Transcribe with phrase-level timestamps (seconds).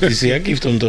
[0.00, 0.88] Ty si jaký v tomto?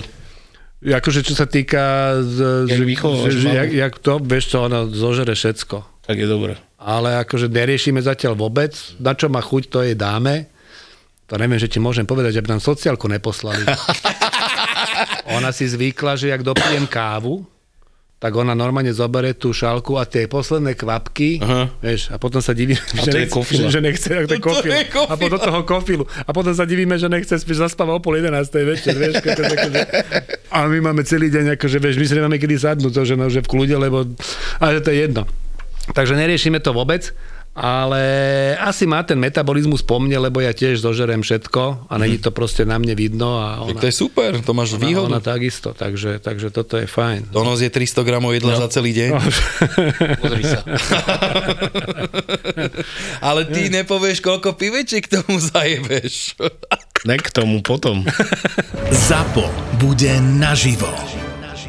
[0.79, 2.15] Akože čo sa týka,
[2.63, 6.07] Jak vychovávaš že, jak, jak to, vieš čo, ono zožere všetko.
[6.07, 6.55] Tak je dobré.
[6.79, 10.47] Ale akože neriešime zatiaľ vôbec, na čo má chuť, to jej dáme.
[11.27, 13.67] To neviem, že ti môžem povedať, že by nám sociálku neposlali.
[15.37, 17.43] Ona si zvykla, že jak dopijem kávu,
[18.19, 21.71] tak ona normálne zoberie tú šálku a tie posledné kvapky, Aha.
[21.79, 24.43] vieš, a potom sa diví, A že, nechce, že, že nechce, to je To je
[24.43, 24.75] kofila.
[25.07, 26.03] A potom toho kofilu.
[26.27, 28.51] A potom sa divíme, že nechce, spíš zaspáva o pol 11.
[28.67, 29.81] večer, vieš, to, akože,
[30.51, 33.31] a my máme celý deň, akože, vieš, my si nemáme kedy sadnúť, to, že, no,
[33.31, 34.03] že v kľude, lebo,
[34.59, 35.23] ale to je jedno.
[35.95, 37.15] Takže neriešime to vôbec,
[37.59, 38.01] ale
[38.55, 42.63] asi má ten metabolizmus po mne, lebo ja tiež zožerem všetko a není to proste
[42.63, 45.07] na mne vidno a ona, Tak to je super, to máš ona, výhodu.
[45.11, 47.35] ona takisto, takže, takže toto je fajn.
[47.35, 49.09] Donos je 300 gramov jedla za celý deň.
[50.23, 50.63] Pozri sa.
[53.27, 56.39] Ale ty nepovieš, koľko pivečiek tomu zajebeš.
[57.03, 58.07] Ne k tomu potom.
[59.11, 59.45] ZAPO
[59.77, 60.89] bude naživo.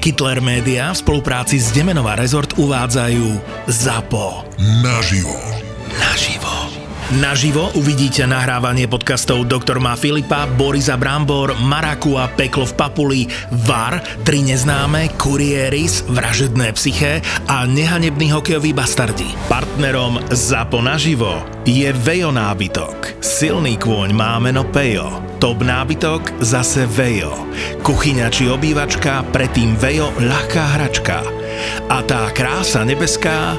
[0.01, 3.37] Kittler Media v spolupráci s Demenová rezort uvádzajú
[3.69, 4.49] ZAPO.
[4.81, 5.60] Naživo.
[5.99, 6.71] Naživo.
[7.19, 13.23] Naživo uvidíte nahrávanie podcastov Doktor má Filipa, Borisa Brambor, Maraku a Peklo v Papuli,
[13.67, 17.19] VAR, Tri neznáme, Kurieris, Vražedné psyché
[17.51, 19.27] a Nehanebný hokejový bastardi.
[19.51, 23.19] Partnerom ZAPO naživo je Vejo nábytok.
[23.19, 25.11] Silný kôň má meno Pejo.
[25.43, 27.35] Top nábytok zase Vejo.
[27.83, 31.27] Kuchyňa či obývačka, predtým Vejo ľahká hračka.
[31.91, 33.59] A tá krása nebeská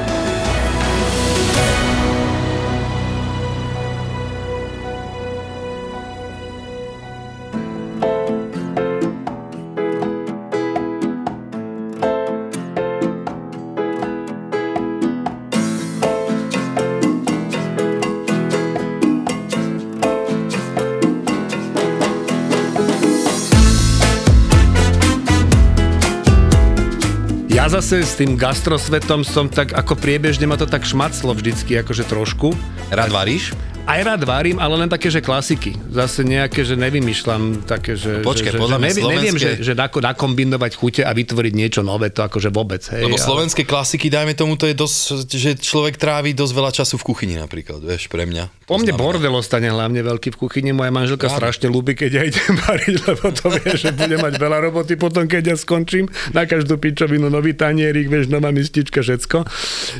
[27.61, 32.09] Ja zase s tým gastrosvetom som tak, ako priebežne ma to tak šmaclo vždycky, akože
[32.09, 32.57] trošku.
[32.89, 33.53] Rád varíš?
[33.81, 35.73] Aj rád varím, ale len také, že klasiky.
[35.89, 38.21] Zase nejaké, že nevymýšľam také, že...
[38.21, 41.53] Počkaj, že, podľa že mňa neviem, neviem, že, slovenské- že nako, nakombinovať chute a vytvoriť
[41.53, 43.03] niečo nové, to akože vôbec, hej.
[43.03, 46.95] Lebo ale- slovenské klasiky, dajme tomu, to je dosť, že človek trávi dosť veľa času
[46.95, 48.63] v kuchyni napríklad, vieš, pre mňa.
[48.63, 51.35] Po mne znamená- bordel ostane hlavne veľký v kuchyni, moja manželka Áno.
[51.41, 55.25] strašne ľúbi, keď ja idem variť, lebo to vie, že bude mať veľa roboty potom,
[55.25, 56.05] keď ja skončím.
[56.31, 59.43] Na každú pičovinu nový tanierik, vieš, nová mistička, všetko.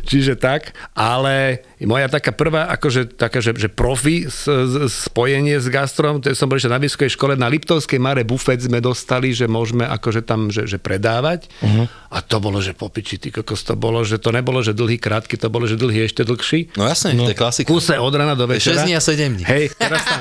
[0.06, 5.68] Čiže tak, ale moja taká prvá, akože taká, že, že profi s, s, spojenie s
[5.68, 9.50] gastrom, to som bol ešte na vysokej škole, na Liptovskej Mare bufet sme dostali, že
[9.50, 11.50] môžeme akože tam, že, že predávať.
[11.64, 11.90] Uh-huh.
[12.12, 15.40] A to bolo, že popiči, ty kokos, to bolo, že to nebolo, že dlhý, krátky,
[15.40, 16.76] to bolo, že dlhý ešte dlhší.
[16.78, 17.26] No jasne, no.
[17.26, 17.72] to je klasika.
[17.72, 18.84] Kuse od rana do večera.
[18.84, 19.46] 6 dní a 7 dní.
[19.48, 20.20] Hej, teraz tam...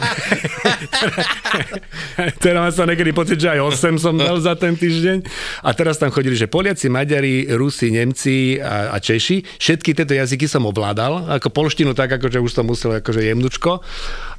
[2.45, 5.27] teraz mám sa niekedy pocit, že aj 8 som dal za ten týždeň.
[5.67, 9.59] A teraz tam chodili, že Poliaci, Maďari, Rusi, Nemci a, a Češi.
[9.59, 11.27] Všetky tieto jazyky som ovládal.
[11.37, 13.83] Ako polštinu tak, akože už som musel akože jemnučko.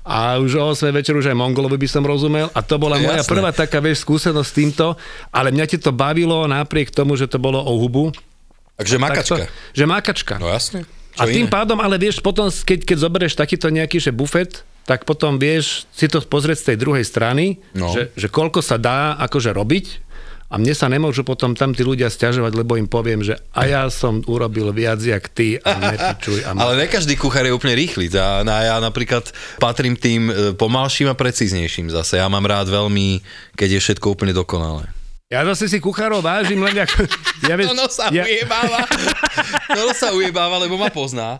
[0.01, 2.49] A už o 8 večer už aj Mongolovi by som rozumel.
[2.49, 3.29] A to bola moja Jasné.
[3.29, 4.85] prvá taká, vieš, skúsenosť s týmto.
[5.29, 8.09] Ale mňa ti to bavilo napriek tomu, že to bolo o hubu.
[8.73, 9.35] Takže makačka.
[9.37, 10.33] Tak to, že makačka.
[10.35, 10.89] No jasne.
[11.13, 11.53] A Čo tým iné?
[11.53, 16.07] pádom, ale vieš, potom, keď, keď zoberieš takýto nejaký že bufet, tak potom vieš si
[16.07, 17.93] to pozrieť z tej druhej strany, No.
[17.93, 19.85] že, že koľko sa dá akože robiť
[20.51, 23.87] a mne sa nemôžu potom tam tí ľudia stiažovať, lebo im poviem, že a ja
[23.87, 26.43] som urobil viac jak ty a nepičuj.
[26.43, 28.11] A Ale ne každý kuchár je úplne rýchly.
[28.19, 29.31] A na- ja napríklad
[29.63, 32.19] patrím tým e, pomalším a precíznejším zase.
[32.19, 33.23] Ja mám rád veľmi,
[33.55, 34.91] keď je všetko úplne dokonalé.
[35.31, 37.07] Ja zase si kuchárov vážim, len ako...
[37.47, 38.83] Ja, vieš, Ono sa ja, ujebáva.
[39.79, 41.39] Ono sa ujebáva, lebo ma pozná.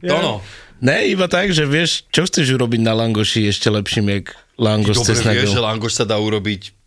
[0.00, 0.40] Tono.
[0.80, 5.04] Ne, iba tak, že vieš, čo chceš urobiť na langoši ešte lepším, jak langos s
[5.04, 6.79] Dobre vieš, že langoš sa dá urobiť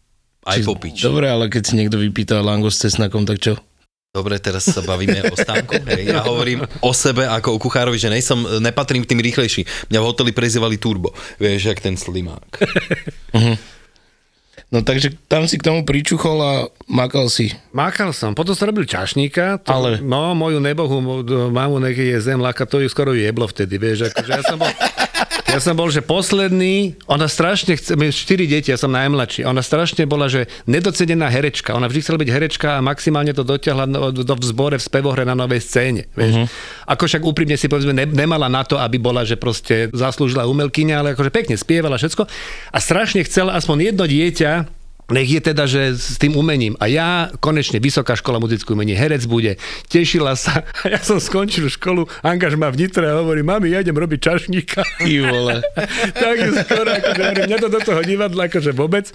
[0.43, 1.03] aj popič.
[1.03, 3.55] Dobre, ale keď si niekto vypýta langos s cesnakom, tak čo?
[4.13, 5.73] Dobre, teraz sa bavíme o stánku.
[5.89, 6.13] Hej.
[6.13, 9.89] Ja hovorím o sebe ako o kuchárovi, že nejsom, nepatrím k tým rýchlejší.
[9.89, 11.17] Mňa v hoteli prezývali turbo.
[11.41, 12.45] Vieš, jak ten slimák.
[14.73, 16.53] No takže tam si k tomu pričuchol a
[16.89, 17.53] makal si.
[17.77, 20.97] Mákal som, potom som robil čašníka, to, Ale- no moju nebohu,
[21.53, 24.73] mamu, nech je zem, laka, to ju skoro jeblo vtedy, vieš, akože ja som bol,
[25.53, 29.61] ja som bol, že posledný, ona strašne chce, my štyri deti, ja som najmladší, ona
[29.61, 34.25] strašne bola, že nedocenená herečka, ona vždy chcela byť herečka a maximálne to dotiahla do,
[34.25, 36.33] do v zbore v spevohre na novej scéne, vieš.
[36.33, 36.47] Uh-huh.
[36.89, 40.95] Ako však úprimne si povedzme, ne, nemala na to, aby bola, že proste zaslúžila umelkyňa,
[40.99, 42.25] ale akože pekne spievala všetko
[42.73, 44.82] a strašne chcela aspoň jedno dieťa,
[45.13, 46.73] nech je teda, že s tým umením.
[46.81, 49.61] A ja konečne Vysoká škola muzickú umení, herec bude.
[49.87, 50.65] Tešila sa.
[50.83, 54.81] A ja som skončil školu, angažma v Nitre a hovorím, mami, ja idem robiť čašníka.
[54.99, 55.61] Ty vole.
[56.25, 59.05] tak skoro, akože hovorím, mňa to do toho divadla akože vôbec.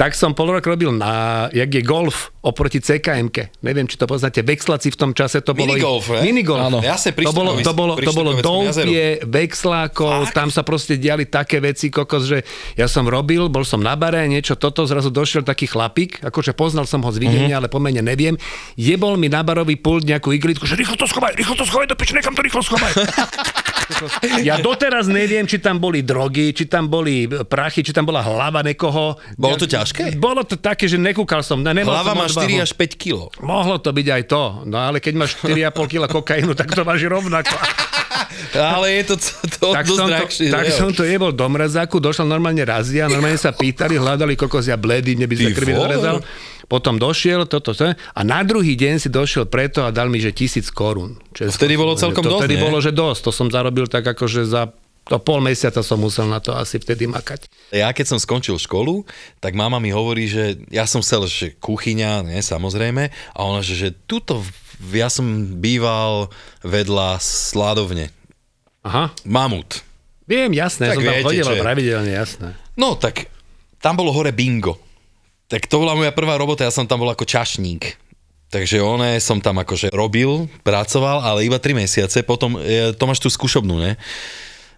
[0.00, 3.62] Tak som pol rok robil na, jak je golf oproti CKM-ke.
[3.62, 4.42] Neviem, či to poznáte.
[4.42, 5.78] Vexlaci v tom čase to bolo...
[5.78, 6.20] Minigolf, ne?
[6.26, 6.58] Minigolf.
[6.58, 6.78] Áno.
[6.82, 11.62] Ja sa to bolo, to bolo, to bolo doupie, vexlákov, tam sa proste diali také
[11.62, 12.42] veci, kokos, že
[12.74, 16.90] ja som robil, bol som na bare, niečo toto, zrazu došiel taký chlapík, akože poznal
[16.90, 18.34] som ho z videnia, ale pomene neviem,
[18.74, 21.94] jebol mi na barový pult nejakú iglitku, že rýchlo to schovaj, rýchlo to schovaj do
[21.94, 22.90] piči, nekam to rýchlo schovaj.
[24.48, 28.62] Ja doteraz neviem, či tam boli drogy, či tam boli prachy, či tam bola hlava
[28.64, 29.18] nekoho.
[29.36, 30.16] Bolo to ťažké?
[30.18, 31.60] Bolo to také, že nekúkal som.
[31.62, 32.48] Hlava má odvahu.
[32.48, 33.28] 4 až 5 kilo.
[33.42, 37.06] Mohlo to byť aj to, no ale keď máš 4,5 kg kokainu, tak to váži
[37.08, 37.54] rovnako.
[38.52, 39.14] Ale je to,
[39.60, 40.48] to tak dosť som to, drahšie.
[40.52, 40.78] tak že jo?
[40.84, 45.16] som to jebol do mrazáku, došla normálne razia, normálne sa pýtali, hľadali kokos, ja bledý,
[45.16, 46.16] mne by sa krvi dorezal.
[46.70, 50.30] Potom došiel, toto, to, a na druhý deň si došiel preto a dal mi, že
[50.34, 51.18] tisíc korún.
[51.34, 52.64] Česko- vtedy bolo celkom to dosť, vtedy nie?
[52.64, 53.20] bolo, že dosť.
[53.26, 54.70] To som zarobil tak akože za
[55.02, 57.50] to pol mesiaca som musel na to asi vtedy makať.
[57.74, 59.02] Ja keď som skončil školu,
[59.42, 63.74] tak mama mi hovorí, že ja som chcel, že kuchyňa, ne, samozrejme, a ona, že,
[63.74, 64.46] že tuto,
[64.94, 66.30] ja som býval
[66.62, 68.14] vedľa sládovne.
[68.86, 69.10] Aha.
[69.26, 69.82] Mamut.
[70.26, 72.48] Viem, jasné, Tak som tam viete, chodil čo pravidelne, jasné.
[72.78, 73.26] No tak,
[73.82, 74.78] tam bolo hore bingo.
[75.52, 78.00] Tak to bola moja prvá robota, ja som tam bol ako čašník.
[78.48, 83.20] Takže oné som tam akože robil, pracoval, ale iba 3 mesiace, potom e, to máš
[83.20, 84.00] tú skúšobnú, ne?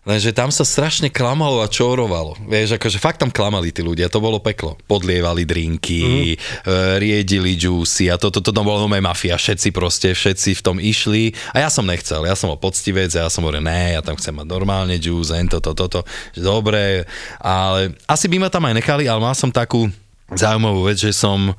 [0.05, 2.37] Lenže tam sa strašne klamalo a čorovalo.
[2.45, 4.77] Vieš, akože fakt tam klamali tí ľudia, to bolo peklo.
[4.85, 7.01] Podlievali drinky, mm.
[7.01, 9.41] riedili džúsy a toto to, to, to bola nové mafia.
[9.41, 11.33] Všetci proste, všetci v tom išli.
[11.57, 14.37] A ja som nechcel, ja som bol poctivec, ja som hovoril, ne, ja tam chcem
[14.37, 16.05] mať normálne džús, toto, toto.
[16.37, 17.09] Že Dobre,
[17.41, 19.89] ale asi by ma tam aj nechali, ale mal som takú
[20.33, 21.53] zaujímavú vec, že som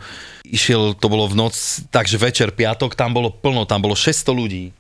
[0.45, 1.53] išiel, to bolo v noc,
[1.93, 4.73] takže večer, piatok, tam bolo plno, tam bolo 600 ľudí.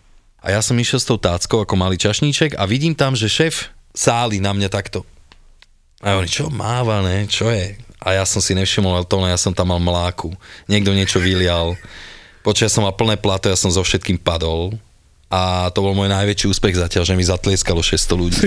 [0.45, 3.73] A ja som išiel s tou táckou ako malý čašníček a vidím tam, že šéf
[3.97, 5.01] sáli na mňa takto.
[6.05, 7.25] A hovorím, čo máva, ne?
[7.25, 7.73] Čo je?
[7.97, 10.29] A ja som si nevšimol, ale to ja som tam mal mláku.
[10.69, 11.73] Niekto niečo vylial.
[12.45, 14.77] Počas ja som mal plné plato, ja som so všetkým padol.
[15.25, 18.45] A to bol môj najväčší úspech zatiaľ, že mi zatlieskalo 600 ľudí.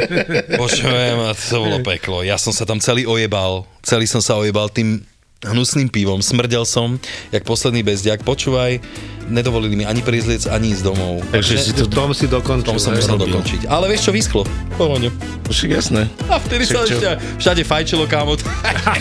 [0.62, 2.20] Počujem, a to bolo peklo.
[2.20, 3.64] Ja som sa tam celý ojebal.
[3.80, 5.00] Celý som sa ojebal tým
[5.40, 6.20] hnusným pivom.
[6.20, 7.00] Smrdel som,
[7.32, 8.20] jak posledný bezdiak.
[8.20, 8.84] Počúvaj,
[9.32, 11.24] nedovolili mi ani prizliec, ani ísť domov.
[11.32, 11.88] Takže si to...
[11.88, 12.68] V tom si dokončil.
[12.68, 13.64] Tom som musel dokončiť.
[13.64, 14.44] Ale vieš čo, vyschlo.
[14.76, 15.08] Pohoňu.
[15.48, 16.04] Však jasné.
[16.28, 17.08] A vtedy sa Však ešte
[17.40, 18.36] všade fajčilo, kámo.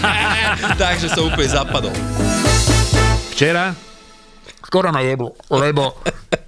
[0.81, 1.91] Takže som úplne zapadol.
[3.35, 3.88] Včera
[4.69, 5.97] skoro na jeblo, lebo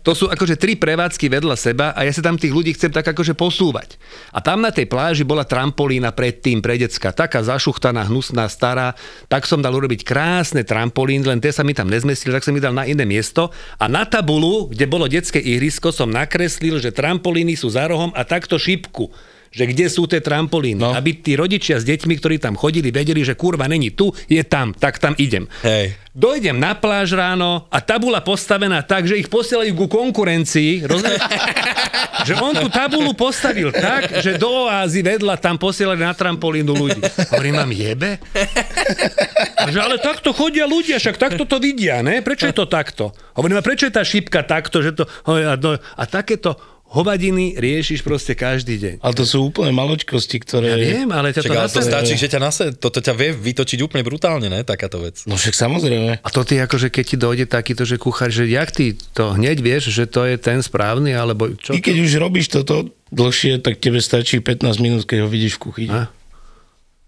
[0.06, 3.10] to sú akože tri prevádzky vedľa seba a ja sa tam tých ľudí chcem tak
[3.10, 3.98] akože posúvať.
[4.30, 8.94] A tam na tej pláži bola trampolína predtým pre decka, taká zašuchtaná, hnusná, stará,
[9.26, 12.62] tak som dal urobiť krásne trampolín, len tie sa mi tam nezmestili, tak som ich
[12.62, 13.50] dal na iné miesto.
[13.82, 18.22] A na tabulu, kde bolo detské ihrisko, som nakreslil, že trampolíny sú za rohom a
[18.22, 19.10] takto šipku
[19.52, 20.80] že kde sú tie trampolíny.
[20.80, 20.96] No.
[20.96, 24.72] Aby tí rodičia s deťmi, ktorí tam chodili, vedeli, že kurva není tu, je tam,
[24.72, 25.52] tak tam idem.
[25.68, 26.00] Hej.
[26.12, 30.88] Dojdem na pláž ráno a tabula postavená tak, že ich posielajú ku konkurencii.
[30.88, 31.24] Rozumieš?
[32.28, 37.02] že on tú tabulu postavil tak, že do oázy vedľa tam posielali na trampolínu ľudí.
[37.32, 38.20] Hovorím, mám jebe?
[39.56, 42.20] A že, ale takto chodia ľudia, však takto to vidia, ne?
[42.20, 43.16] Prečo je to takto?
[43.36, 45.08] Hovorím, a prečo je tá šipka takto, že to...
[45.28, 46.60] A, no, a takéto
[46.92, 48.96] hovadiny riešiš proste každý deň.
[49.00, 50.76] Ale to sú úplne maločkosti, ktoré...
[50.76, 53.32] Ja viem, ale ťa to, Čak, ale to stačí, že ťa nase, toto ťa vie
[53.32, 54.60] vytočiť úplne brutálne, ne?
[54.68, 55.24] Takáto vec.
[55.24, 56.20] No však samozrejme.
[56.20, 59.64] A to ty akože keď ti dojde takýto, že kuchár, že jak ty to hneď
[59.64, 61.72] vieš, že to je ten správny, alebo čo?
[61.72, 65.64] Ty keď už robíš toto dlhšie, tak tebe stačí 15 minút, keď ho vidíš v
[65.64, 65.96] kuchyni.
[65.96, 66.12] A?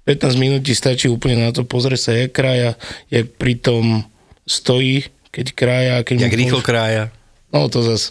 [0.07, 2.75] 15 minút ti stačí úplne na to pozrieť sa, jak krája,
[3.07, 4.07] jak pri tom
[4.47, 5.95] stojí, keď krája.
[6.03, 7.11] Keď Jak rýchlo krája.
[7.53, 8.09] No to zas.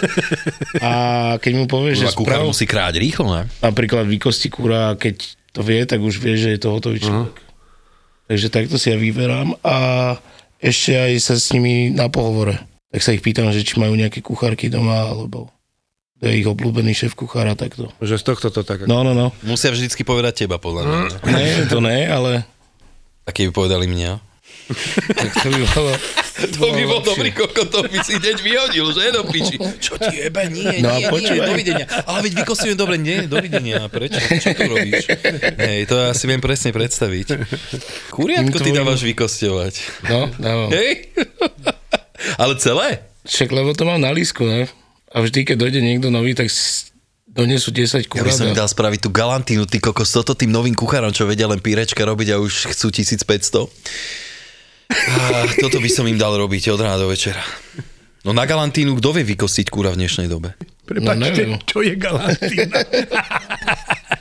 [0.80, 0.92] a
[1.36, 3.42] keď mu povieš, že sprav, musí kráť rýchlo, ne?
[3.60, 5.20] napríklad výkosti kúra, keď
[5.52, 7.36] to vie, tak už vie, že je to hotový človek.
[8.24, 9.76] Takže takto si ja vyberám a
[10.64, 12.56] ešte aj sa s nimi na pohovore.
[12.88, 15.52] tak sa ich pýtam, že či majú nejaké kuchárky doma, alebo
[16.24, 17.92] to je ich obľúbený šéf kuchára, takto.
[18.00, 18.88] Že z tohto to tak...
[18.88, 19.28] No, no, no.
[19.44, 20.96] Musia vždycky povedať teba, podľa mňa.
[21.28, 22.48] Nie, to ne, ale
[23.28, 24.24] A keby povedali mňa?
[25.20, 25.92] tak to by bolo...
[26.34, 29.54] To by bol dobrý koko, to by si deň vyhodil, že do piči.
[29.78, 30.50] Čo ti jebe?
[30.50, 31.86] Nie, No a nie, nie, dovidenia.
[32.04, 33.86] Ale veď vykostujem dobre, nie, dovidenia.
[33.86, 34.18] Prečo?
[34.18, 35.06] Čo tu robíš?
[35.56, 37.26] Hej, to ja si viem presne predstaviť.
[38.10, 39.74] Kuriatko ty dávaš vykosťovať.
[40.10, 40.68] No, dávam.
[40.74, 41.14] Hej?
[42.34, 42.88] Ale celé?
[43.22, 44.66] Však lebo to mám na lísku, ne?
[45.10, 46.50] A vždy, keď dojde niekto nový, tak
[47.24, 48.58] donesú 10 Ja by som kurát.
[48.58, 52.34] dal spraviť tú galantínu, ty kokos, toto tým novým kuchárom, čo vedia len pírečka robiť
[52.34, 53.70] a už chcú 1500.
[54.90, 57.40] A toto by som im dal robiť od rána do večera.
[58.24, 60.56] No na galantínu kto vie vykostiť kúra v dnešnej dobe?
[60.84, 62.80] Prepačte, No, čo je galantína?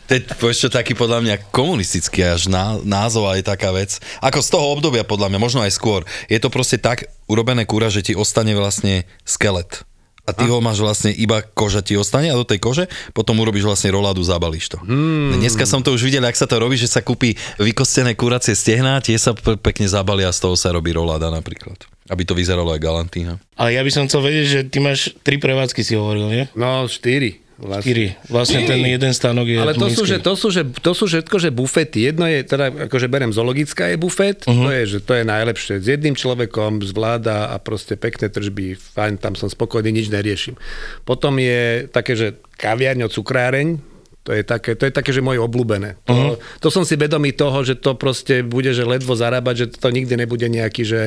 [0.04, 3.98] To je čo, taký podľa mňa komunistický až ná, názov a je taká vec.
[4.22, 6.06] Ako z toho obdobia podľa mňa, možno aj skôr.
[6.30, 9.82] Je to proste tak urobené kúra, že ti ostane vlastne skelet.
[10.24, 13.68] A ty ho máš vlastne, iba koža ti ostane a do tej kože potom urobíš
[13.68, 14.80] vlastne roládu, zabalíš to.
[14.80, 15.36] Hmm.
[15.36, 19.04] Dneska som to už videl, ak sa to robí, že sa kúpi vykostené kuracie stehná,
[19.04, 21.76] tie sa pe- pekne zabalia a z toho sa robí roláda napríklad.
[22.08, 23.36] Aby to vyzeralo ako galantína.
[23.60, 26.44] Ale ja by som chcel vedieť, že ty máš tri prevádzky, si hovoril, nie?
[26.56, 27.43] No, štyri.
[27.54, 27.86] Vlastne.
[27.86, 28.08] Štyri.
[28.34, 31.36] Vlastne ten jeden stánok je Ale to sú, že, to, sú, že, to sú všetko,
[31.38, 32.10] že bufety.
[32.10, 34.66] Jedno je, teda akože berem zoologická je bufet, uh-huh.
[34.66, 35.74] to je, že to je najlepšie.
[35.78, 40.58] S jedným človekom zvláda a proste pekné tržby, fajn, tam som spokojný, nič neriešim.
[41.06, 43.94] Potom je také, že kaviarňo, cukráreň,
[44.24, 46.02] to je také, to je také že moje obľúbené.
[46.10, 46.36] To, uh-huh.
[46.58, 50.18] to som si vedomý toho, že to proste bude, že ledvo zarábať, že to nikdy
[50.18, 51.02] nebude nejaký, že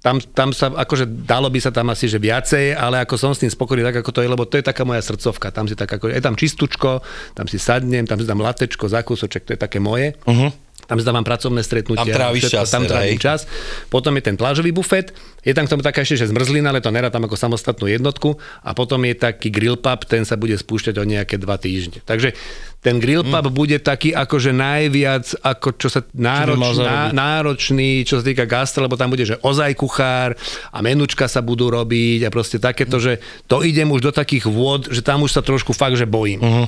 [0.00, 3.44] tam, tam sa, akože dalo by sa tam asi, že viacej, ale ako som s
[3.44, 5.52] tým spokojný, tak ako to je, lebo to je taká moja srdcovka.
[5.52, 7.04] Tam si tak ako, je tam čistúčko,
[7.36, 10.16] tam si sadnem, tam si dám latečko, zakúsoček, to je také moje.
[10.24, 10.48] Uh-huh.
[10.90, 12.02] Tam si dávam pracovné stretnutia.
[12.02, 13.22] Tam tráviš všetko, čas Tam trávim hej?
[13.22, 13.46] čas.
[13.86, 15.14] Potom je ten plážový bufet,
[15.46, 18.34] je tam k tomu taká ešte, že zmrzlina, ale to nerad tam ako samostatnú jednotku.
[18.66, 22.02] A potom je taký grill pub, ten sa bude spúšťať o nejaké dva týždne.
[22.02, 22.34] Takže
[22.82, 23.54] ten grill pub Mm.
[23.54, 28.84] bude taký akože najviac, ako čo sa nároč, mal ná, náročný, čo sa týka gastra,
[28.84, 30.32] lebo tam bude, že ozaj kuchár
[30.72, 34.88] a menučka sa budú robiť a proste takéto, že to idem už do takých vôd,
[34.88, 36.40] že tam už sa trošku fakt, že bojím.
[36.40, 36.66] Uh-huh.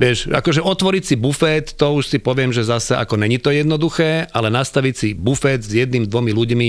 [0.00, 4.32] Vieš, akože otvoriť si bufet, to už si poviem, že zase ako není to jednoduché,
[4.32, 6.68] ale nastaviť si bufet s jedným, dvomi ľuďmi,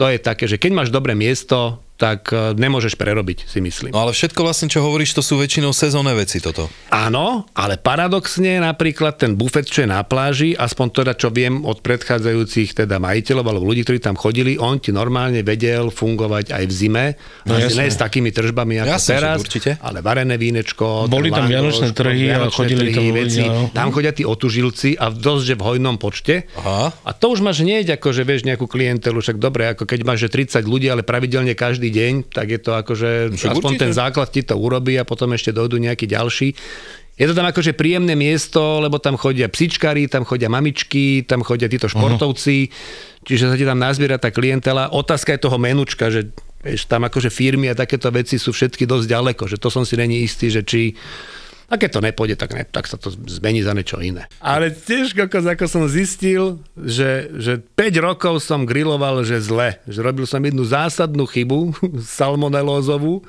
[0.00, 3.94] to je také, že keď máš dobré miesto, tak e, nemôžeš prerobiť, si myslím.
[3.94, 6.66] No ale všetko vlastne, čo hovoríš, to sú väčšinou sezónne veci toto.
[6.90, 11.78] Áno, ale paradoxne napríklad ten bufet, čo je na pláži, aspoň teda čo viem od
[11.80, 16.72] predchádzajúcich teda majiteľov alebo ľudí, ktorí tam chodili, on ti normálne vedel fungovať aj v
[16.74, 17.06] zime.
[17.46, 19.70] No, ne s takými tržbami ako Jasné, že teraz, určite.
[19.78, 23.42] ale varené vínečko, Boli tam langoš, vianočné trhy a chodili tam trhy, ľudia, veci.
[23.46, 23.70] no.
[23.70, 26.50] Tam chodia tí otužilci a dosť, že v hojnom počte.
[26.58, 26.90] Aha.
[26.90, 30.26] A to už máš hneď, ako že vieš nejakú klientelu, však dobre, ako keď máš
[30.26, 33.82] že 30 ľudí, ale pravidelne každý deň, tak je to akože Však aspoň určite.
[33.86, 36.48] ten základ ti to urobí a potom ešte dojdú nejakí ďalší.
[37.14, 41.70] Je to tam akože príjemné miesto, lebo tam chodia psičkári, tam chodia mamičky, tam chodia
[41.70, 42.74] títo športovci,
[43.22, 44.90] čiže sa ti tam nazbiera tá klientela.
[44.90, 49.06] Otázka je toho menučka, že vieš, tam akože firmy a takéto veci sú všetky dosť
[49.06, 50.98] ďaleko, že to som si není istý, že či
[51.64, 54.28] a keď to nepôjde, tak, ne, tak sa to zmení za niečo iné.
[54.44, 59.80] Ale tiež, kokos, ako som zistil, že, že 5 rokov som griloval, že zle.
[59.88, 61.72] Že robil som jednu zásadnú chybu,
[62.20, 63.24] salmonelózovú.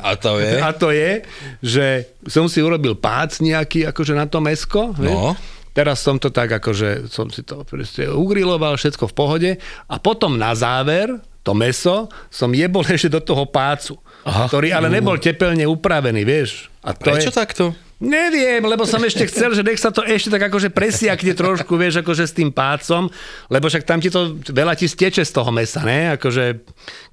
[0.00, 0.52] A to je?
[0.66, 1.20] A to je,
[1.60, 4.96] že som si urobil pác nejaký akože na to mesko.
[4.96, 5.12] vieš.
[5.12, 5.36] No.
[5.74, 9.50] Teraz som to tak akože, som si to proste ugriloval, všetko v pohode.
[9.90, 11.10] A potom na záver,
[11.44, 14.00] to meso, som jebol ešte do toho pácu.
[14.24, 14.48] Aha.
[14.48, 16.72] Ktorý ale nebol tepelne upravený, vieš.
[16.80, 17.64] A to Prečo je, takto?
[18.04, 22.04] Neviem, lebo som ešte chcel, že nech sa to ešte tak akože presiakne trošku, vieš,
[22.04, 23.08] akože s tým pácom,
[23.48, 26.12] lebo však tam ti to veľa ti steče z toho mesa, ne?
[26.18, 26.60] Akože,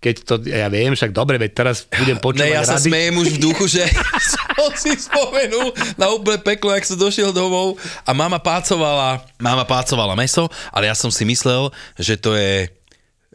[0.04, 2.92] keď to, ja viem, však dobre, veď teraz budem počúvať Ne, ja sa rady.
[2.92, 3.84] smejem už v duchu, že
[4.36, 10.18] som si spomenul na úplne peklo, jak som došiel domov a mama pácovala, mama pácovala
[10.18, 12.68] meso, ale ja som si myslel, že to je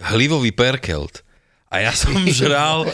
[0.01, 1.25] hlivový perkelt.
[1.73, 2.87] A ja som žral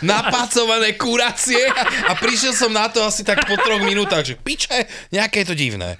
[0.00, 1.60] napácované kuracie
[2.08, 5.56] a prišiel som na to asi tak po troch minútach, že piče, nejaké je to
[5.56, 5.92] divné.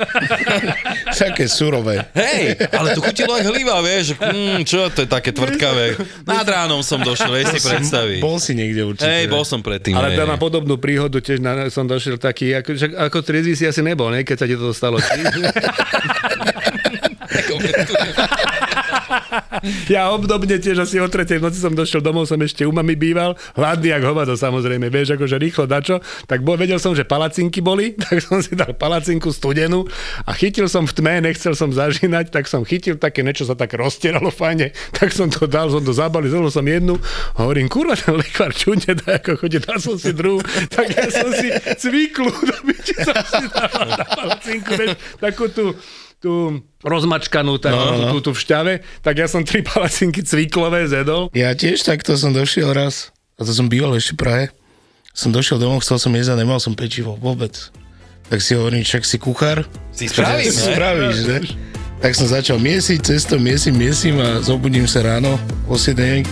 [1.21, 2.09] Také surové.
[2.17, 6.01] Hej, ale to chutilo aj hliva, vieš, že mm, čo to je také tvrdkavé.
[6.25, 8.21] Nad ránom som došiel, vieš si predstaviť.
[8.25, 9.05] Bol si niekde určite.
[9.05, 9.93] Hej, bol som predtým.
[9.93, 13.69] Ale tam mám podobnú príhodu, tiež na, som došiel taký, ako, že, ako triezvy si
[13.69, 14.97] asi nebol, ne, keď sa ti to stalo.
[19.95, 23.35] Ja obdobne tiež asi o tretej noci som došiel domov, som ešte u mami býval,
[23.59, 27.95] hladný jak hovado samozrejme, vieš, akože rýchlo dačo, tak bol, vedel som, že palacinky boli,
[28.05, 29.87] tak som si dal palacinku studenú
[30.25, 33.75] a chytil som v tme, nechcel som zažínať, tak som chytil také niečo sa tak
[33.75, 36.99] roztieralo fajne, tak som to dal, som to zabali, zobral som jednu,
[37.37, 40.41] hovorím, kurva, ten lekvár čudne dá, ako chodí, dal som si druhú,
[40.71, 41.49] tak ja som si
[41.79, 42.55] cviklu, do
[43.01, 45.75] som si dal na palacinku, vieš, takú tú,
[46.21, 48.09] tú rozmačkanú tak, no, no.
[48.13, 51.33] Tú, tú v šťave, tak ja som tri palacinky cviklové zedol.
[51.33, 53.11] Ja tiež takto som došiel raz,
[53.41, 54.45] a to som býval ešte v Prahe.
[55.11, 57.57] Som došiel domov, chcel som jesť a nemal som pečivo vôbec.
[58.31, 59.67] Tak si hovorím, však si kuchár.
[59.91, 60.75] Si spravíš, si ne?
[60.77, 61.39] spravíš, že?
[61.99, 65.35] Tak som začal miesiť cesto, miesím, miesím a zobudím sa ráno
[65.67, 66.23] o 7,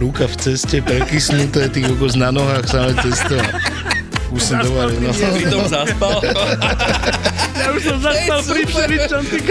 [0.00, 3.38] ruka v ceste, prekysnuté, ty kokos na nohách, samé cesto.
[4.34, 5.14] Už som doma, no.
[5.14, 6.18] Pritom zaspal.
[7.54, 9.38] Ja už som zaspal pri všeličom, ty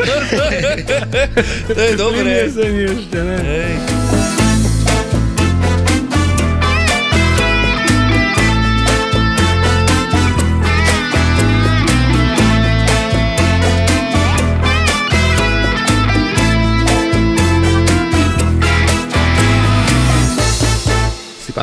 [1.72, 2.52] to je dobré.
[2.52, 3.38] Priniesení ešte, ne?
[3.40, 4.03] Hej.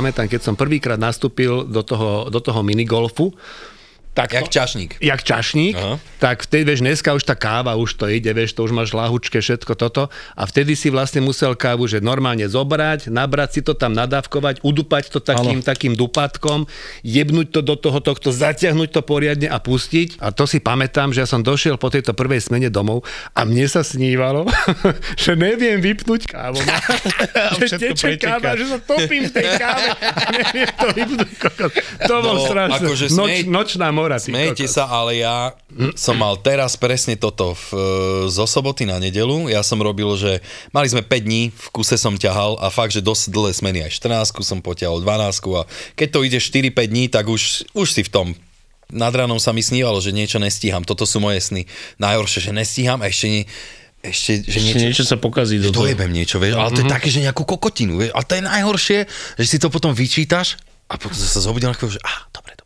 [0.01, 3.37] Pamätám, keď som prvýkrát nastúpil do toho, do toho minigolfu,
[4.13, 4.99] tak Jak čašník.
[4.99, 5.97] jak čašník, Aha.
[6.19, 9.39] tak vtedy, vieš, dneska už tá káva, už to ide, vieš, to už máš lahučke,
[9.39, 10.03] všetko toto.
[10.35, 15.09] A vtedy si vlastne musel kávu, že normálne zobrať, nabrať si to tam, nadávkovať, udupať
[15.09, 16.67] to takým, takým dupátkom,
[17.01, 20.19] jebnúť to do toho tohto, zatiahnuť to poriadne a pustiť.
[20.19, 23.65] A to si pamätám, že ja som došiel po tejto prvej smene domov a mne
[23.65, 24.45] sa snívalo,
[25.23, 26.59] že neviem vypnúť kávu.
[27.63, 31.31] že teče káva, že sa topím v tej káve a neviem to vypnúť.
[31.39, 31.73] kokos.
[32.03, 32.77] To bol No, strašné.
[32.83, 34.17] akože Noč, smej- nočná mora.
[34.65, 34.73] kokos.
[34.73, 35.53] sa, ale ja
[35.95, 37.69] som mal teraz presne toto v,
[38.33, 39.53] zo soboty na nedelu.
[39.53, 40.41] Ja som robil, že
[40.73, 44.01] mali sme 5 dní, v kuse som ťahal a fakt, že dosť dlhé smeny aj
[44.01, 45.63] 14 som poťahol, 12 a
[45.95, 48.29] keď to ide 4-5 dní, tak už, už si v tom
[48.91, 50.83] nad ránom sa mi snívalo, že niečo nestíham.
[50.83, 51.63] Toto sú moje sny.
[52.03, 53.43] Najhoršie, že nestíham a ešte, nie,
[54.03, 55.87] ešte, že Ešte niečo, niečo sa pokazí do toho.
[55.87, 58.99] dojebem niečo, vieš, ale to je také, že nejakú kokotinu, vieš, ale to je najhoršie,
[59.39, 60.59] že si to potom vyčítaš
[60.91, 62.57] a potom sa zobudil na chvíľu, že ah, dobre.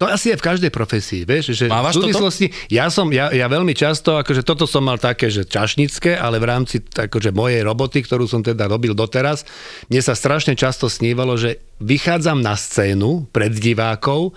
[0.00, 3.44] To asi je v každej profesii, vieš, že Mávaš v súvislosti, ja som, ja, ja
[3.52, 8.00] veľmi často, akože toto som mal také, že čašnické, ale v rámci akože mojej roboty,
[8.00, 9.44] ktorú som teda robil doteraz,
[9.92, 14.32] mne sa strašne často snívalo, že vychádzam na scénu pred divákov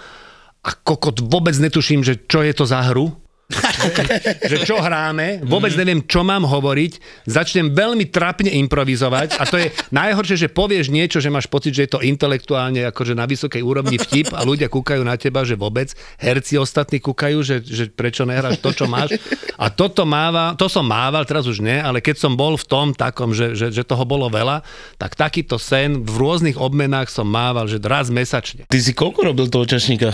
[0.67, 3.22] a kokot vôbec netuším, že čo je to za hru,
[4.51, 9.67] že čo hráme, vôbec neviem, čo mám hovoriť, začnem veľmi trapne improvizovať a to je
[9.93, 13.97] najhoršie, že povieš niečo, že máš pocit, že je to intelektuálne akože na vysokej úrovni
[13.97, 18.59] vtip a ľudia kúkajú na teba, že vôbec, herci ostatní kúkajú, že, že prečo nehráš
[18.59, 19.15] to, čo máš.
[19.57, 22.91] A toto máva, to som mával, teraz už nie, ale keď som bol v tom
[22.91, 24.65] takom, že, že, že toho bolo veľa,
[24.97, 28.65] tak takýto sen v rôznych obmenách som mával, že raz mesačne.
[28.67, 30.13] Ty si koľko robil toho čašníka?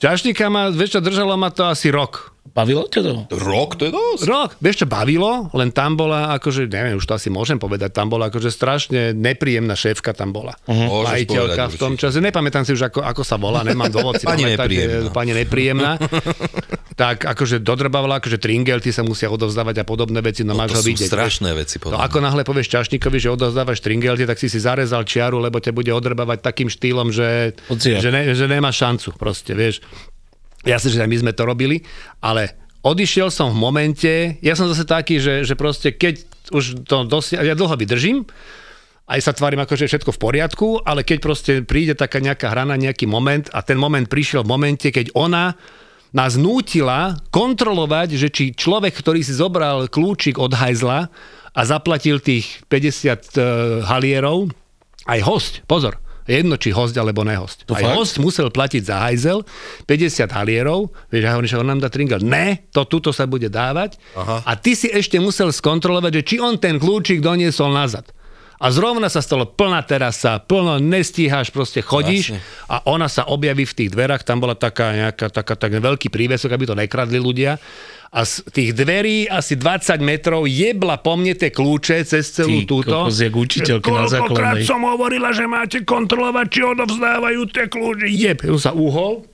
[0.00, 2.32] Čašníka ma, vieš čo, držalo ma to asi rok.
[2.50, 3.12] Bavilo ťa to?
[3.36, 4.22] Rok, to je dosť.
[4.26, 8.08] Rok, vieš čo bavilo, len tam bola akože, neviem, už to asi môžem povedať, tam
[8.08, 10.56] bola akože strašne nepríjemná šéfka tam bola.
[10.66, 11.04] Uh-huh.
[11.04, 12.10] Majiteľka v tom určite.
[12.10, 15.10] čase, nepamätám si už ako, ako sa volá, nemám dôvod si Pani pamätať, nepríjemná.
[15.12, 15.90] pani nepríjemná.
[17.00, 20.76] tak akože dodrbávala, akože tringelty sa musia odovzdávať a podobné veci, no, No, máš to
[20.76, 21.08] ho sú vidieť.
[21.08, 25.08] strašné veci, No podľa ako náhle povieš čašníkovi, že odovzdávaš tringelty, tak si si zarezal
[25.08, 29.80] čiaru, lebo ťa bude odrbávať takým štýlom, že, že, ne, že nemá šancu proste, vieš.
[30.60, 31.80] Jasne, že aj my sme to robili,
[32.20, 32.52] ale
[32.84, 34.12] odišiel som v momente,
[34.44, 36.20] ja som zase taký, že, že proste keď
[36.52, 38.28] už to dosia, ja dlho vydržím,
[39.08, 42.52] aj sa tvárim ako, že je všetko v poriadku, ale keď proste príde taká nejaká
[42.52, 45.56] hra na nejaký moment a ten moment prišiel v momente, keď ona
[46.10, 51.10] nás nútila kontrolovať, že či človek, ktorý si zobral kľúčik od hajzla
[51.50, 53.44] a zaplatil tých 50 uh,
[53.86, 54.50] halierov,
[55.06, 55.98] aj host, pozor,
[56.30, 57.66] jedno či host alebo nehost.
[57.66, 57.96] To aj fakt?
[57.98, 59.42] host musel platiť za hajzel
[59.86, 62.22] 50 halierov, vieš, a hovorí, že on nám dá tringel.
[62.22, 63.98] Ne, to tuto sa bude dávať.
[64.14, 64.46] Aha.
[64.46, 68.06] A ty si ešte musel skontrolovať, že či on ten kľúčik doniesol nazad.
[68.60, 72.44] A zrovna sa stalo plná terasa, plno nestíhaš, proste chodíš Jasne.
[72.68, 76.52] a ona sa objaví v tých dverách, tam bola taká nejaká, taká, tak veľký prívesok,
[76.52, 77.56] aby to nekradli ľudia.
[78.12, 82.68] A z tých dverí asi 20 metrov jebla po mne tie kľúče cez celú Ty
[82.68, 82.96] túto.
[83.06, 84.66] kokos, jak učiteľky na základnej.
[84.68, 88.06] som hovorila, že máte kontrolovať, či odovzdávajú tie kľúče.
[88.12, 89.24] Jeb, ju sa uhol,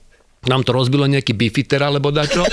[0.47, 2.47] nám to rozbilo nejaký bifiter alebo dačo.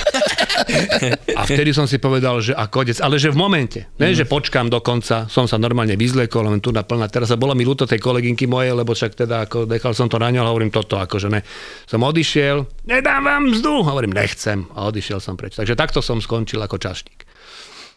[1.34, 4.70] A vtedy som si povedal, že a kodec, ale že v momente, ne, že počkám
[4.70, 7.34] do konca, som sa normálne vyzlekol, len tu na plná terasa.
[7.34, 10.46] Bolo mi ľúto tej kolegynky mojej, lebo však teda ako nechal som to na ňo,
[10.46, 11.40] hovorím toto, akože ne.
[11.84, 15.58] Som odišiel, nedám vám mzdu, hovorím, nechcem a odišiel som preč.
[15.58, 17.26] Takže takto som skončil ako čašník.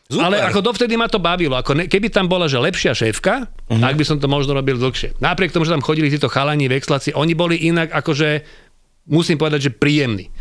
[0.07, 0.23] Super.
[0.23, 1.59] Ale ako dovtedy ma to bavilo.
[1.59, 3.83] Ako ne, keby tam bola, že lepšia šéfka, uh-huh.
[3.83, 5.19] tak by som to možno robil dlhšie.
[5.19, 8.39] Napriek tomu, že tam chodili títo chalani, vexlaci, oni boli inak akože,
[9.11, 10.31] musím povedať, že príjemní.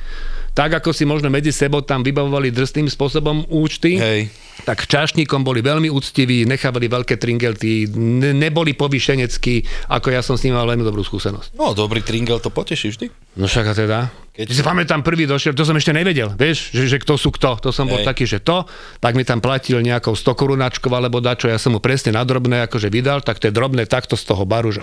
[0.56, 4.32] Tak ako si možno medzi sebou tam vybavovali drsným spôsobom účty, Hej.
[4.64, 10.48] tak čašníkom boli veľmi úctiví, nechávali veľké tringelty, ne, neboli povýšeneckí, ako ja som s
[10.48, 11.60] nimi mal veľmi dobrú skúsenosť.
[11.60, 13.12] No, dobrý tringel to poteší vždy.
[13.36, 13.98] No však a teda.
[14.32, 17.60] Keď- si pamätám, prvý došiel, to som ešte nevedel, vieš, že, že kto sú kto.
[17.60, 18.08] To som bol Hej.
[18.08, 18.64] taký, že to,
[18.96, 22.64] tak mi tam platil nejakou 100 korunačkou alebo dačo, ja som mu presne na drobné
[22.64, 24.80] akože vydal, tak to je drobné takto z toho baru, že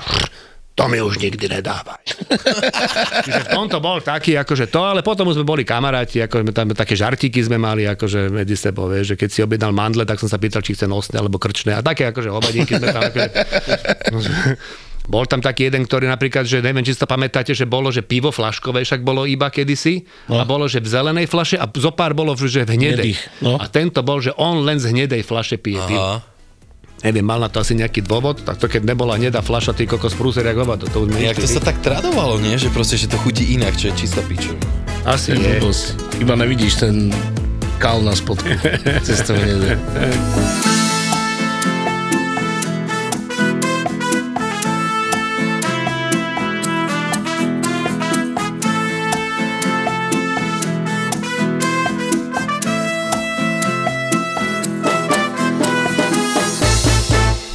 [0.74, 2.02] to mi už nikdy nedávaj.
[3.26, 6.52] Čiže v tomto bol taký, akože to, ale potom už sme boli kamaráti, ako sme
[6.52, 10.18] tam také žartíky sme mali, akože medzi sebou, vieš, že keď si objednal mandle, tak
[10.18, 13.30] som sa pýtal, či chce nosné alebo krčné a také akože obadíky sme tam akože,
[15.14, 18.02] bol tam taký jeden, ktorý napríklad, že neviem, či si to pamätáte, že bolo, že
[18.02, 20.42] pivo flaškové však bolo iba kedysi no.
[20.42, 23.14] a bolo, že v zelenej flaše a zo pár bolo, že v hnedej.
[23.14, 23.62] Hnedých, no.
[23.62, 26.33] A tento bol, že on len z hnedej flaše pije pivo.
[27.04, 30.16] Neviem, mal na to asi nejaký dôvod, tak to keď nebola hnedá flaša, ty kokos
[30.16, 32.56] prúser, jak hovado, to už sme Jak to sa tak tradovalo, nie?
[32.56, 34.56] Že proste, že to chutí inak, čo je čistá piču.
[35.04, 35.60] Asi To je.
[36.24, 37.12] Iba nevidíš ten
[37.84, 38.56] kal na spodku
[39.04, 39.76] cestovanie.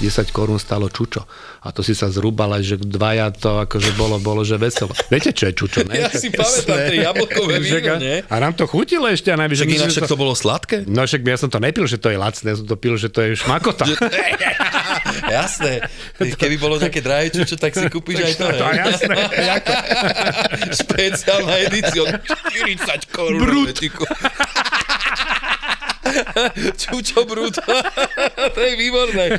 [0.08, 1.28] ...10 korún stalo čučo.
[1.60, 4.96] A to si sa zrúbala, že dvaja to akože bolo, bolo, že veselo.
[5.12, 6.00] Viete, čo je čučo, ne?
[6.00, 8.16] Ja si pamätám tie jablkové víno, a- nie?
[8.24, 9.68] A nám to chutilo ešte a najvyššie.
[9.68, 10.76] Však inak však to bolo sladké?
[10.88, 13.12] No však ja som to nepil, že to je lacné, ja som to pil, že
[13.12, 13.84] to je šmakota.
[15.28, 15.84] Jasné.
[16.18, 18.46] Keby bolo také drahé čučo, tak si kúpiš aj to.
[18.48, 18.78] to hej?
[18.80, 19.14] jasné.
[20.84, 22.02] Špeciálna edícia.
[22.16, 23.40] 40 korún.
[23.44, 23.76] Brut.
[26.82, 27.56] Čučo brut.
[28.54, 29.38] to je výborné.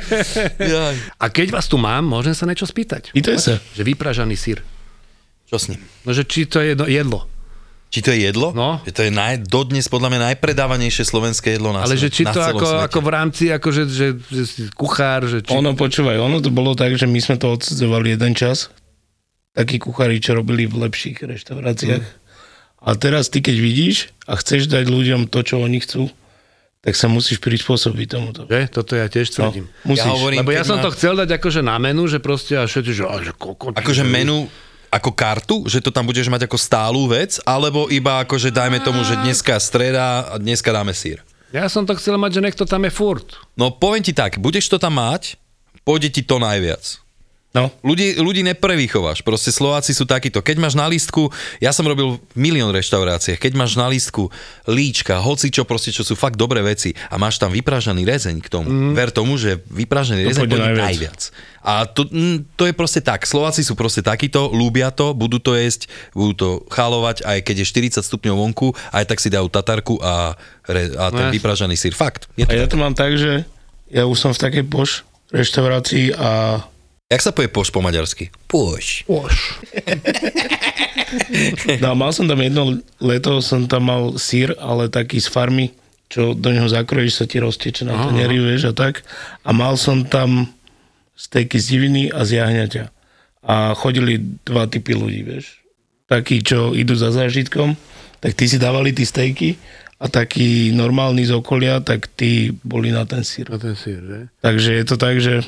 [0.58, 0.94] Jaj.
[1.20, 3.12] A keď vás tu mám, môžem sa niečo spýtať.
[3.14, 3.54] Pýtaj sa.
[3.76, 4.64] Že vypražaný sír.
[5.50, 5.82] Čo s ním?
[6.06, 7.26] No, že či to je jedlo.
[7.90, 8.54] Či to je jedlo?
[8.54, 8.78] No.
[8.86, 12.38] Že to je naj, dodnes podľa mňa najpredávanejšie slovenské jedlo na Ale že či to
[12.38, 12.86] ako, svete.
[12.86, 14.42] ako v rámci, ako že, že, že
[14.78, 15.50] kuchár, že či...
[15.50, 18.70] Ono, počúvaj, ono to bolo tak, že my sme to odsudzovali jeden čas.
[19.58, 22.04] Takí kuchári, čo robili v lepších reštauráciách.
[22.80, 26.14] A teraz ty, keď vidíš a chceš dať ľuďom to, čo oni chcú,
[26.80, 28.40] tak sa musíš prispôsobiť tomuto.
[28.44, 28.60] Že?
[28.72, 29.66] Toto ja tiež No, tvrdím.
[29.84, 30.00] musíš.
[30.00, 32.64] Ja hovorím, Lebo ja som má- to chcel dať akože na menu, že proste a
[32.64, 34.48] všetci, že, a, že koko, Akože menu
[34.90, 39.04] ako kartu, že to tam budeš mať ako stálu vec, alebo iba akože dajme tomu,
[39.04, 41.20] že dneska streda a dneska dáme sír.
[41.52, 43.38] Ja som to chcel mať, že nech to tam je furt.
[43.54, 45.36] No poviem ti tak, budeš to tam mať,
[45.84, 46.98] pôjde ti to najviac.
[47.50, 50.38] No, Ľudí, ľudí neprevýchováš, proste Slováci sú takíto.
[50.38, 54.30] Keď máš na lístku, ja som robil milión reštauráciách, keď máš na lístku
[54.70, 58.46] líčka, hoci čo proste, čo sú fakt dobré veci a máš tam vypražaný rezeň k
[58.46, 58.94] tomu, mm.
[58.94, 60.86] ver tomu, že vypražený To rezeň pôjde najviac.
[60.86, 61.20] najviac.
[61.66, 65.58] A to, mm, to je proste tak, Slováci sú proste takíto, ľúbia to, budú to
[65.58, 69.98] jesť, budú to chalovať, aj keď je 40 stupňov vonku, aj tak si dajú tatarku
[69.98, 70.38] a,
[70.70, 71.34] re, a ten jasne.
[71.34, 71.98] vypražený sír.
[71.98, 72.30] Fakt.
[72.38, 72.70] Je a to ja tak.
[72.70, 73.42] to mám tak, že
[73.90, 75.02] ja už som v takej poš
[75.34, 76.62] reštaurácii a
[77.10, 78.30] Jak sa povie poš po maďarsky?
[78.46, 79.02] Poš.
[79.10, 79.34] Už.
[81.82, 85.74] No, a mal som tam jedno leto, som tam mal sír, ale taký z farmy,
[86.06, 89.02] čo do neho zakrojíš, sa ti rozteče na tanieri, vieš, a tak.
[89.42, 90.46] A mal som tam
[91.18, 92.84] stejky z diviny a z jahňaťa.
[93.42, 95.58] A chodili dva typy ľudí, vieš.
[96.06, 97.74] Takí, čo idú za zážitkom,
[98.22, 99.58] tak tí si dávali tí stejky
[99.98, 103.50] a takí normálni z okolia, tak tí boli na ten sír.
[103.50, 104.18] Na ten sír, že?
[104.46, 105.42] Takže je to tak, že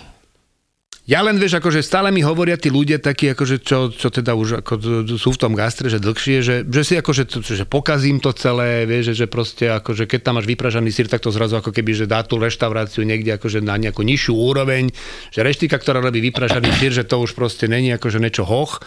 [1.13, 4.65] Ja len vieš, akože stále mi hovoria tí ľudia takí, akože čo, čo teda už
[4.65, 4.73] ako
[5.21, 9.13] sú v tom gastre, že dlhšie, že, že si akože, že pokazím to celé, vieš,
[9.13, 12.09] že, že proste akože keď tam máš vypražaný sír, tak to zrazu ako keby, že
[12.09, 14.89] dá tú reštauráciu niekde akože na nejakú nižšiu úroveň,
[15.29, 18.81] že reštika, ktorá robí vypražaný sír, že to už proste není akože niečo hoch.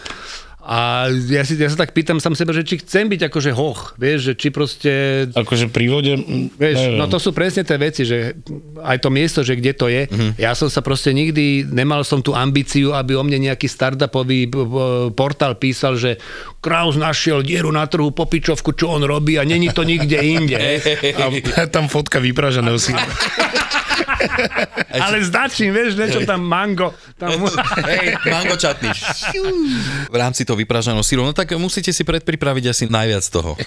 [0.66, 3.94] A ja, si, ja sa tak pýtam sám seba, že či chcem byť akože hoch,
[3.94, 4.92] vieš, že či proste
[5.30, 6.18] akože pri vode...
[6.58, 6.98] Vieš, neviem.
[6.98, 8.34] no to sú presne tie veci, že
[8.82, 10.10] aj to miesto, že kde to je.
[10.10, 10.42] Mm-hmm.
[10.42, 14.50] Ja som sa proste nikdy, nemal som tú ambíciu, aby o mne nejaký startupový
[15.14, 16.18] portál písal, že
[16.58, 20.58] Kraus našiel dieru na trhu, popičovku, čo on robí a není to nikde inde.
[21.56, 23.06] A tam fotka vypraženého síra.
[24.96, 26.92] Ale značím, vieš, niečo tam mango.
[27.16, 27.32] Tam...
[27.84, 28.90] Hej, mango čatný.
[30.08, 33.58] V rámci toho vypražaného síru, no tak musíte si predpripraviť asi najviac toho.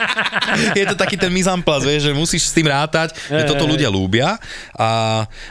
[0.78, 4.36] je to taký ten mizamplaz, vieš, že musíš s tým rátať, že toto ľudia ľúbia,
[4.74, 4.90] a,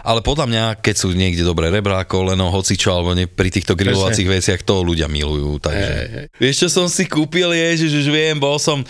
[0.03, 4.27] ale podľa mňa, keď sú niekde dobré rebra, koleno, hocičo, alebo ne, pri týchto grilovacích
[4.27, 6.27] veciach, to ľudia milujú, takže.
[6.37, 8.81] Vieš, čo som si kúpil, ježiš, už viem, bol som,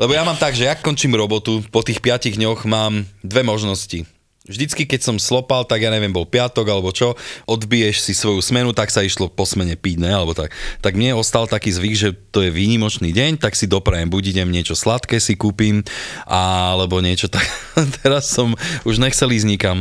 [0.00, 4.17] lebo ja mám tak, že ak končím robotu, po tých piatich dňoch mám dve možnosti
[4.48, 7.12] Vždycky, keď som slopal, tak ja neviem, bol piatok alebo čo,
[7.44, 10.56] odbiješ si svoju smenu, tak sa išlo po smene piť, ne, alebo tak.
[10.80, 14.48] Tak mne ostal taký zvyk, že to je výnimočný deň, tak si doprajem, buď idem
[14.48, 15.84] niečo sladké si kúpim,
[16.24, 17.44] alebo niečo tak.
[18.00, 18.56] Teraz som
[18.88, 19.78] už nechcel ísť nikam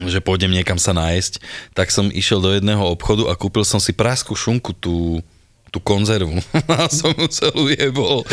[0.00, 1.44] že pôjdem niekam sa nájsť,
[1.76, 5.20] tak som išiel do jedného obchodu a kúpil som si praskú šunku, tú,
[5.68, 6.40] tú konzervu.
[6.72, 8.24] A som mu celú jebol.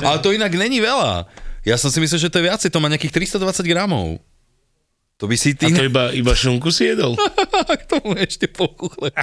[0.00, 1.28] Ale to inak není veľa.
[1.68, 4.16] Ja som si myslel, že to je viacej, to má nejakých 320 gramov.
[5.18, 5.66] To by si ty...
[5.66, 7.18] A to iba, iba šunku si jedol?
[7.82, 9.18] K tomu ešte polku chleba.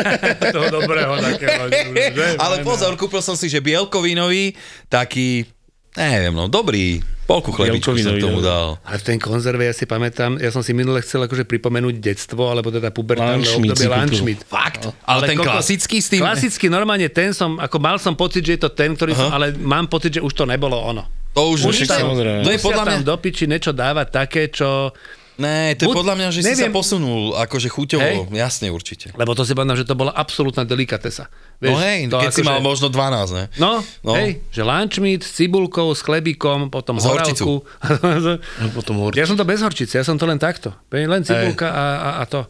[0.54, 1.72] Toho dobrého takého.
[1.72, 2.36] že?
[2.44, 4.52] Ale pozor, kúpil som si, že bielkovinový,
[4.92, 5.48] taký,
[5.96, 8.52] neviem, no dobrý, polku chlebičku som tomu dobre.
[8.52, 8.76] dal.
[8.84, 12.52] A v ten konzerve ja si pamätám, ja som si minule chcel akože pripomenúť detstvo,
[12.52, 14.04] alebo teda pubertálne obdobie si kúpil.
[14.04, 14.40] Lunchmeat.
[14.44, 14.92] Fakt?
[15.08, 16.28] Ale, ten kokos- klasický s tým...
[16.28, 19.56] Klasicky normálne ten som, ako mal som pocit, že je to ten, ktorý som, ale
[19.56, 21.08] mám pocit, že už to nebolo ono.
[21.32, 22.44] To už, Už tam- samozrejme.
[22.44, 22.92] to je Musia podľa mňa...
[23.00, 24.92] tam do piči niečo dávať také, čo...
[25.38, 26.74] Ne, to je Buď- podľa mňa, že si sa neviem.
[26.74, 28.34] posunul, akože chuťovo, Hej.
[28.34, 29.14] jasne určite.
[29.14, 31.30] Lebo to si pamätám, že to bola absolútna delikatesa.
[31.58, 33.44] No hej, to keď si akože- mal možno 12, ne?
[33.54, 34.12] No, No.
[34.12, 37.62] no, hej, že lunch meat s cibulkou, s chlebíkom, potom horčicou.
[37.62, 38.42] horálku.
[38.60, 39.10] A potom hor...
[39.12, 40.74] ja som to bez horčice, ja som to len takto.
[40.90, 42.42] Len cibulka a, a, a to.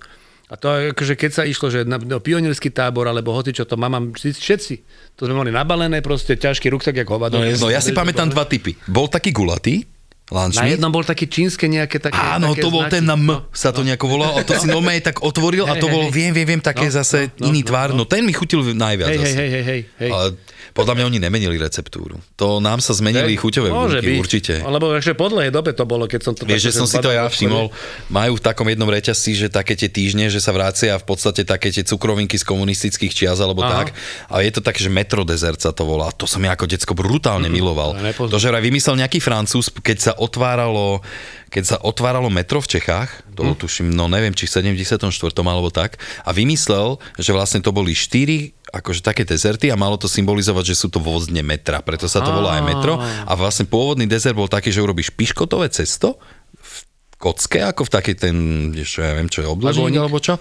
[0.49, 3.77] A to akože keď sa išlo, že na, na pionierský tábor, alebo hoci čo to
[3.77, 4.75] mám, všetci.
[5.15, 7.37] To sme mali nabalené, proste ťažký ruksak, jak hovado.
[7.37, 8.73] No, No ja si pamätám dva typy.
[8.89, 9.85] Bol taký gulatý,
[10.29, 12.95] lunch Na jednom bol taký čínske nejaké také Áno, také to bol znaky.
[12.95, 13.37] ten na M, No.
[13.51, 16.47] sa to nejako volalo, a to si normálne tak otvoril a to hej, viem, viem,
[16.47, 18.05] viem, také No, zase no, no, iný no, tvár, no no.
[18.05, 19.35] ten mi chutil najviac hej, zase.
[19.35, 20.11] hej, hej, hej, hej.
[20.11, 20.27] Ale
[20.73, 22.19] podľa mňa oni nemenili receptúru.
[22.37, 24.19] To nám sa zmenili chuťové Môže bunky, byť.
[24.19, 24.53] určite.
[24.61, 26.45] Lebo ešte po dlhej dobe to bolo, keď som to...
[26.45, 27.71] Vieš, že som si to ja všimol,
[28.09, 31.69] majú v takom jednom reťazci, že také tie týždne, že sa vracia v podstate také
[31.69, 33.85] tie cukrovinky z komunistických čias alebo Aha.
[33.85, 33.87] tak.
[34.29, 36.09] A je to také, že metrodezert sa to volá.
[36.15, 37.93] To som ja ako decko brutálne miloval.
[37.93, 38.33] to nepoznám.
[38.33, 41.01] To, že vraj vymyslel nejaký francúz, keď sa otváralo
[41.49, 43.57] keď sa otváralo metro v Čechách, to Mhm.
[43.57, 45.49] tuším, no neviem, či v 74.
[45.49, 50.07] alebo tak, a vymyslel, že vlastne to boli štyri akože také dezerty a malo to
[50.07, 53.01] symbolizovať, že sú to vozdne metra, preto sa to volá aj metro.
[53.01, 56.21] A vlastne pôvodný dezert bol taký, že urobíš piškotové cesto
[56.61, 56.75] v
[57.17, 58.37] kocke, ako v takej ten,
[58.85, 60.37] čo, ja viem, čo je oni- alebo čo.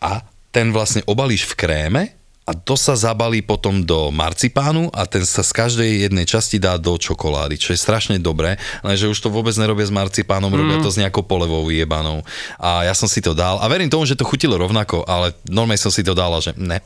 [0.00, 2.02] A ten vlastne obalíš v kréme
[2.50, 6.74] a to sa zabalí potom do marcipánu a ten sa z každej jednej časti dá
[6.80, 10.58] do čokolády, čo je strašne dobré, lenže už to vôbec nerobia s marcipánom, mm.
[10.58, 12.26] robia to s nejakou polevou vyjebanou.
[12.58, 15.78] A ja som si to dal a verím tomu, že to chutilo rovnako, ale normálne
[15.78, 16.82] som si to dal a že ne.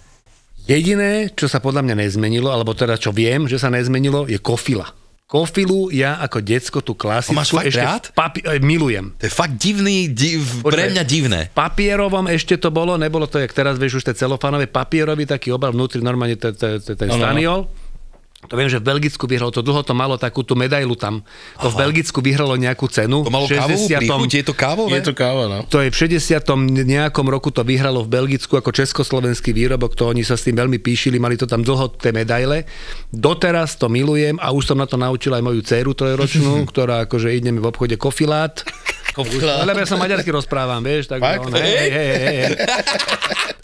[0.65, 4.89] Jediné, čo sa podľa mňa nezmenilo, alebo teda čo viem, že sa nezmenilo, je kofila.
[5.25, 8.05] Kofilu ja ako decko tú klasickú To máš fakt ešte rád?
[8.13, 9.17] papi- eh, milujem.
[9.17, 11.41] To je fakt divný, div, pre mňa divné.
[11.49, 15.49] V papierovom ešte to bolo, nebolo to, jak teraz vieš, už tie celofánové, papierový taký
[15.51, 17.17] obal, vnútri normálne ten, ten, ten Áno.
[17.19, 17.61] staniol.
[18.49, 21.25] To viem, že v Belgicku vyhralo, to dlho to malo takú tú medailu tam.
[21.65, 23.25] To v Belgicku vyhralo nejakú cenu.
[23.25, 24.05] To malo v kávovú 60.
[24.05, 24.97] príchuť, je to kávové?
[25.01, 25.59] Je to káva, no.
[25.73, 26.45] To je v 60.
[26.85, 30.77] nejakom roku to vyhralo v Belgicku ako československý výrobok, to oni sa s tým veľmi
[30.81, 32.69] píšili, mali to tam dlho tie medaile.
[33.09, 37.33] Doteraz to milujem a už som na to naučil aj moju dceru trojročnú, ktorá akože
[37.33, 38.61] ideme v obchode kofilát.
[39.65, 41.47] Lebo ja sa maďarsky rozprávam, vieš, tak Fakt?
[41.47, 42.55] on, hej, hej, hej, hej.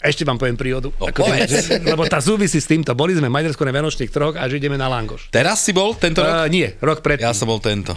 [0.01, 0.89] Ešte vám poviem príhodu.
[0.97, 1.53] No, Akože, povedz.
[1.85, 2.95] lebo tá súvisí s týmto.
[2.97, 5.29] Boli sme v Maďarsku na Vianočných troch a že ideme na Langoš.
[5.29, 6.31] Teraz si bol tento rok?
[6.31, 7.29] Uh, nie, rok predtým.
[7.29, 7.93] Ja som bol tento.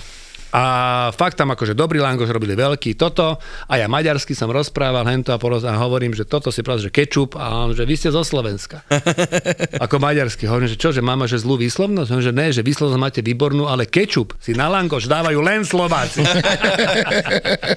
[0.55, 0.63] A
[1.11, 5.39] fakt tam akože dobrý langoš robili veľký toto a ja maďarsky som rozprával hento a,
[5.43, 8.23] poroz, a hovorím, že toto si pravda, že kečup a on, že vy ste zo
[8.23, 8.87] Slovenska.
[9.85, 10.47] Ako maďarsky.
[10.47, 12.09] Hovorím, že čo, že máme že zlú výslovnosť?
[12.15, 16.23] On, že ne, že výslovnosť máte výbornú, ale kečup si na langoš dávajú len Slováci.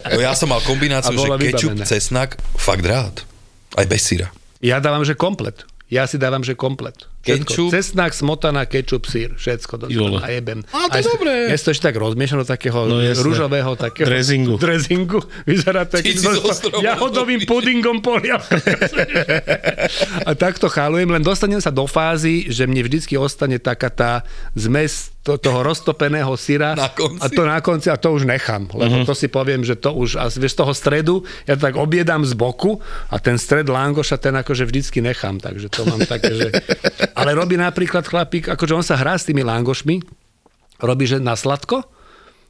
[0.08, 3.22] No ja som mal kombináciu, že kečup, cesnak, fakt rád.
[3.78, 4.34] Aj bez syra.
[4.64, 5.66] Ja dávam, že komplet.
[5.88, 7.08] Ja si dávam, že komplet.
[7.28, 7.70] Kečup?
[7.70, 10.20] Cesnak, smotana, kečup, sír, všetko do Jole.
[10.20, 10.64] a jebem.
[10.70, 11.34] A to je dobré.
[11.48, 14.56] Ja si to ešte tak rozmiešam do takého No rúžového takého Dresingu.
[14.56, 15.20] dresingu.
[15.44, 16.16] Vyzerá to, keď
[16.80, 18.56] jahodovým pudingom polievka.
[20.24, 24.12] a takto chálujem, len dostanem sa do fázy, že mne vždycky ostane taká tá
[24.54, 27.20] zmes to, toho roztopeného syra Na konci.
[27.20, 30.16] a to na konci a to už nechám, lebo to si poviem, že to už,
[30.16, 32.80] a vieš, z toho stredu, ja to tak obiedam z boku
[33.12, 36.48] a ten stred langoša ten akože vždycky nechám, takže to mám také, že...
[37.18, 40.06] Ale robí napríklad chlapík, akože on sa hrá s tými langošmi,
[40.86, 41.82] robí, že na sladko,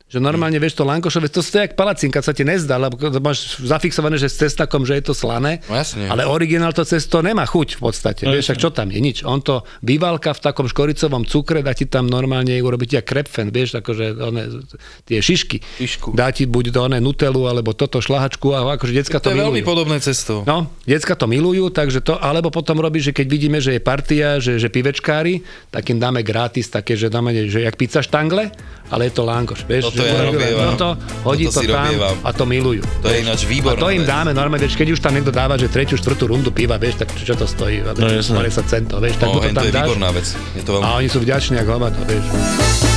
[0.07, 3.59] že normálne, vieš, to langošové, to je jak palacinka, sa ti nezdá, lebo to máš
[3.59, 6.07] zafixované, že s cestakom, že je to slané, No jasne.
[6.07, 9.27] ale originál to cesto nemá chuť v podstate, No vieš, tak čo tam je, nič.
[9.27, 13.83] On to vyvalka v takom škoricovom cukre, dá ti tam normálne urobiť jak krepfen, vieš,
[13.83, 14.63] akože one,
[15.03, 15.59] tie šišky.
[15.75, 16.15] Šišku.
[16.15, 19.43] Dá ti buď do one nutelu, alebo toto šlahačku, a akože decka to, To je
[19.43, 19.67] veľmi milujú.
[19.67, 20.47] podobné cesto.
[20.47, 24.39] No, decka to milujú, takže to, alebo potom robí, že keď vidíme, že je partia,
[24.39, 28.55] že, že pivečkári, tak im dáme gratis také, že dáme, že jak pizza štangle,
[28.87, 30.67] ale je to langoš, vieš, Toto ja robievam.
[30.71, 30.89] Toto,
[31.23, 32.15] hodí Toto to tam robievam.
[32.19, 32.81] a to milujú.
[33.01, 35.55] To je ináč výborná A to im dáme normálne, vieš, keď už tam niekto dáva,
[35.55, 37.81] že tretiu, štvrtú rundu piva, vieš, tak čo to stojí?
[37.81, 38.37] No, jasné.
[38.39, 39.85] 50 centov, vieš, tak No, to tam to je dáš.
[39.85, 40.27] výborná vec.
[40.53, 40.83] Je to veľmi...
[40.83, 42.96] A oni sú vďační ako hovado, vieš.